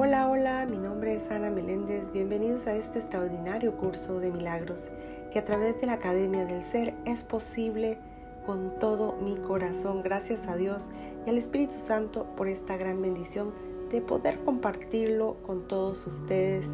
[0.00, 2.12] Hola, hola, mi nombre es Ana Meléndez.
[2.12, 4.92] Bienvenidos a este extraordinario curso de milagros
[5.32, 7.98] que a través de la Academia del Ser es posible
[8.46, 10.04] con todo mi corazón.
[10.04, 10.84] Gracias a Dios
[11.26, 13.52] y al Espíritu Santo por esta gran bendición
[13.90, 16.68] de poder compartirlo con todos ustedes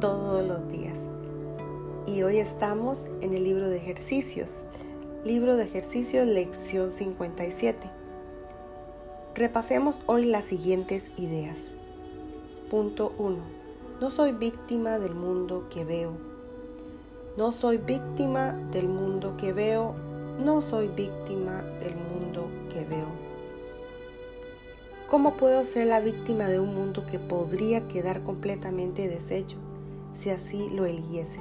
[0.00, 0.98] todos los días.
[2.06, 4.64] Y hoy estamos en el libro de ejercicios.
[5.22, 7.90] Libro de ejercicios, lección 57.
[9.34, 11.77] Repasemos hoy las siguientes ideas.
[12.70, 13.38] Punto 1.
[13.98, 16.12] No soy víctima del mundo que veo.
[17.38, 19.94] No soy víctima del mundo que veo.
[20.44, 23.06] No soy víctima del mundo que veo.
[25.08, 29.56] ¿Cómo puedo ser la víctima de un mundo que podría quedar completamente deshecho
[30.20, 31.40] si así lo eligiese?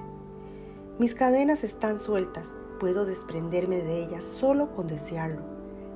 [0.97, 2.47] Mis cadenas están sueltas,
[2.79, 5.41] puedo desprenderme de ellas solo con desearlo.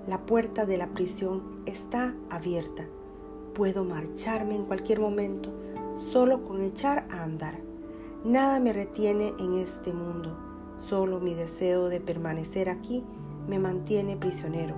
[0.08, 2.86] La puerta de la prisión está abierta.
[3.53, 5.49] Puedo marcharme en cualquier momento,
[6.11, 7.59] solo con echar a andar.
[8.23, 10.38] Nada me retiene en este mundo.
[10.88, 13.03] Solo mi deseo de permanecer aquí
[13.47, 14.75] me mantiene prisionero.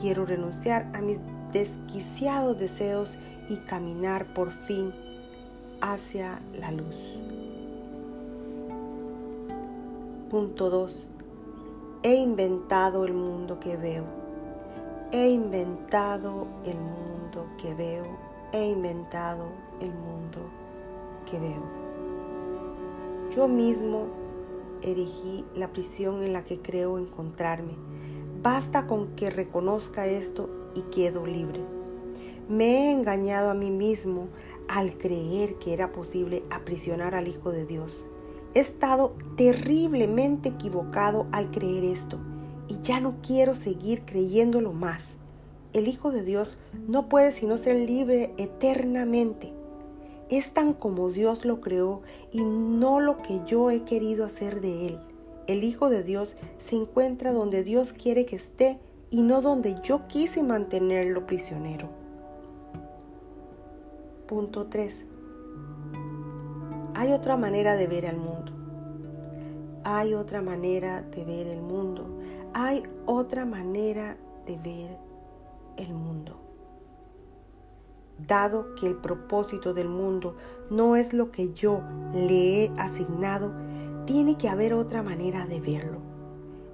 [0.00, 1.18] Quiero renunciar a mis
[1.52, 3.10] desquiciados deseos
[3.48, 4.92] y caminar por fin
[5.80, 6.96] hacia la luz.
[10.30, 11.10] Punto 2.
[12.04, 14.19] He inventado el mundo que veo.
[15.12, 18.04] He inventado el mundo que veo,
[18.52, 20.38] he inventado el mundo
[21.28, 21.64] que veo.
[23.34, 24.06] Yo mismo
[24.82, 27.74] erigí la prisión en la que creo encontrarme.
[28.40, 31.58] Basta con que reconozca esto y quedo libre.
[32.48, 34.28] Me he engañado a mí mismo
[34.68, 37.90] al creer que era posible aprisionar al Hijo de Dios.
[38.54, 42.20] He estado terriblemente equivocado al creer esto
[42.70, 45.02] y ya no quiero seguir creyéndolo más.
[45.72, 49.52] El Hijo de Dios no puede sino ser libre eternamente.
[50.28, 54.86] Es tan como Dios lo creó y no lo que yo he querido hacer de
[54.86, 55.00] Él.
[55.48, 58.78] El Hijo de Dios se encuentra donde Dios quiere que esté
[59.10, 61.88] y no donde yo quise mantenerlo prisionero.
[64.28, 65.06] Punto 3.
[66.94, 68.52] Hay otra manera de ver al mundo.
[69.82, 72.20] Hay otra manera de ver el mundo
[72.54, 74.16] hay otra manera
[74.46, 74.98] de ver
[75.76, 76.40] el mundo.
[78.26, 80.36] Dado que el propósito del mundo
[80.68, 83.52] no es lo que yo le he asignado,
[84.04, 85.98] tiene que haber otra manera de verlo.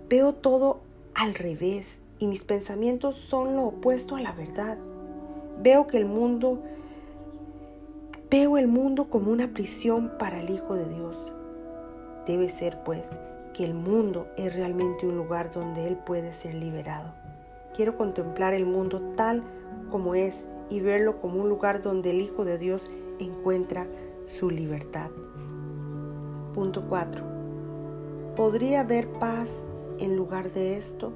[0.09, 0.81] Veo todo
[1.15, 4.79] al revés y mis pensamientos son lo opuesto a la verdad.
[5.63, 6.63] Veo que el mundo
[8.31, 11.17] veo el mundo como una prisión para el Hijo de Dios.
[12.27, 13.09] Debe ser pues
[13.57, 17.15] que el mundo es realmente un lugar donde Él puede ser liberado.
[17.75, 19.43] Quiero contemplar el mundo tal
[19.91, 23.87] como es y verlo como un lugar donde el Hijo de Dios encuentra
[24.27, 25.11] su libertad.
[26.53, 27.25] Punto 4.
[28.37, 29.49] ¿Podría haber paz
[29.99, 31.13] en lugar de esto?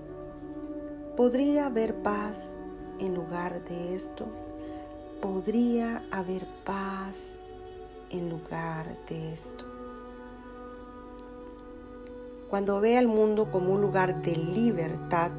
[1.19, 2.39] ¿Podría haber paz
[3.01, 4.25] en lugar de esto?
[5.21, 7.17] ¿Podría haber paz
[8.09, 9.80] en lugar de esto?
[12.51, 15.31] Cuando vea el mundo como un lugar de libertad,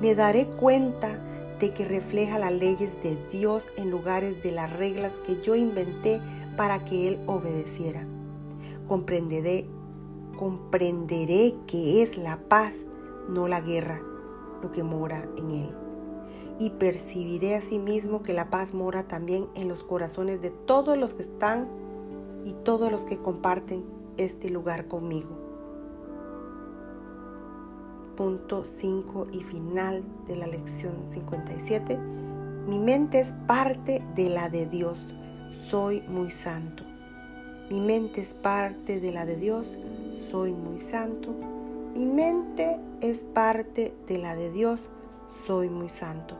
[0.00, 1.18] me daré cuenta
[1.58, 6.20] de que refleja las leyes de Dios en lugares de las reglas que yo inventé
[6.56, 8.06] para que Él obedeciera.
[8.86, 9.66] Comprenderé,
[10.38, 12.76] comprenderé que es la paz,
[13.28, 14.00] no la guerra,
[14.62, 15.70] lo que mora en Él.
[16.60, 21.22] Y percibiré asimismo que la paz mora también en los corazones de todos los que
[21.22, 21.66] están
[22.44, 23.84] y todos los que comparten
[24.16, 25.41] este lugar conmigo
[28.16, 31.98] punto 5 y final de la lección 57,
[32.66, 34.98] mi mente es parte de la de Dios,
[35.68, 36.84] soy muy santo.
[37.70, 39.78] Mi mente es parte de la de Dios,
[40.30, 41.34] soy muy santo.
[41.94, 44.90] Mi mente es parte de la de Dios,
[45.44, 46.36] soy muy santo.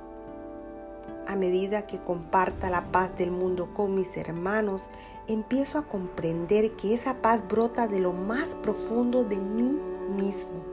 [1.26, 4.90] A medida que comparta la paz del mundo con mis hermanos,
[5.26, 9.78] empiezo a comprender que esa paz brota de lo más profundo de mí
[10.16, 10.71] mismo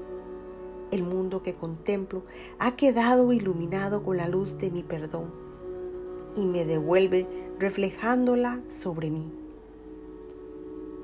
[0.91, 2.23] el mundo que contemplo
[2.57, 5.31] ha quedado iluminado con la luz de mi perdón
[6.35, 7.27] y me devuelve
[7.59, 9.31] reflejándola sobre mí.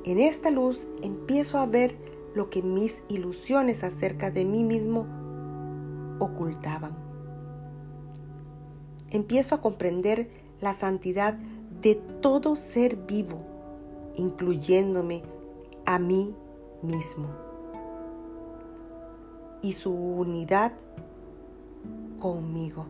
[0.03, 1.95] En esta luz empiezo a ver
[2.35, 5.07] lo que mis ilusiones acerca de mí mismo
[6.19, 6.95] ocultaban.
[9.09, 10.29] Empiezo a comprender
[10.61, 11.33] la santidad
[11.81, 13.41] de todo ser vivo,
[14.15, 15.23] incluyéndome
[15.85, 16.35] a mí
[16.81, 17.44] mismo
[19.65, 20.73] y su unidad
[22.19, 22.85] conmigo.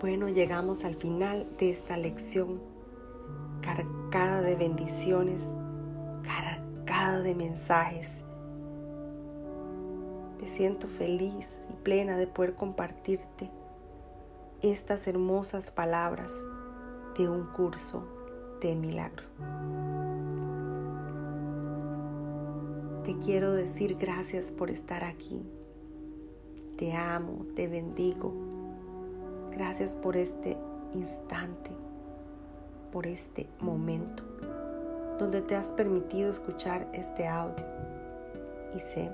[0.00, 2.60] Bueno, llegamos al final de esta lección
[3.60, 5.44] cargada de bendiciones,
[6.24, 8.08] cargada de mensajes.
[10.40, 13.48] Me siento feliz y plena de poder compartirte
[14.60, 16.30] estas hermosas palabras
[17.16, 18.02] de un curso
[18.60, 19.22] de milagro.
[23.04, 25.42] Te quiero decir gracias por estar aquí.
[26.76, 28.32] Te amo, te bendigo.
[29.50, 30.56] Gracias por este
[30.92, 31.70] instante,
[32.92, 34.22] por este momento
[35.18, 37.64] donde te has permitido escuchar este audio.
[38.74, 39.10] Y sé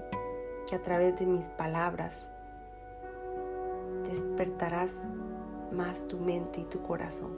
[0.69, 2.31] que a través de mis palabras
[4.05, 4.93] despertarás
[5.73, 7.33] más tu mente y tu corazón.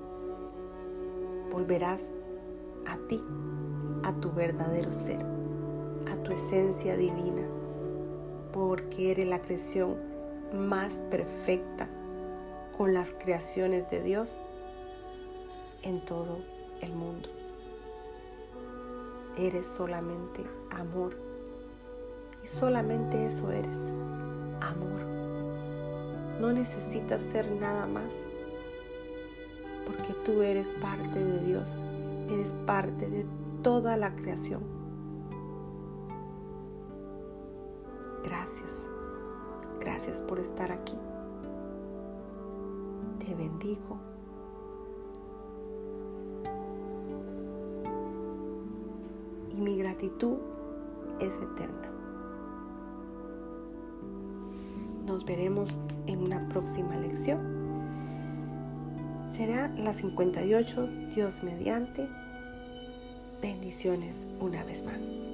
[1.51, 2.03] Volverás
[2.87, 3.23] a ti,
[4.05, 5.25] a tu verdadero ser,
[6.11, 7.43] a tu esencia divina,
[8.53, 9.97] porque eres la creación
[10.53, 11.89] más perfecta
[12.77, 14.31] con las creaciones de Dios
[15.83, 16.39] en todo
[16.81, 17.29] el mundo.
[19.37, 21.17] Eres solamente amor
[22.43, 23.77] y solamente eso eres,
[24.61, 25.01] amor.
[26.41, 28.11] No necesitas ser nada más
[29.87, 31.69] porque tú eres parte de Dios,
[32.31, 33.27] eres parte de
[33.63, 34.80] toda la creación.
[40.01, 40.97] Gracias por estar aquí.
[43.19, 43.99] Te bendigo.
[49.53, 50.39] Y mi gratitud
[51.21, 51.91] es eterna.
[55.05, 55.69] Nos veremos
[56.07, 57.61] en una próxima lección
[59.37, 62.09] será la 58, Dios mediante.
[63.43, 65.30] Bendiciones una vez más.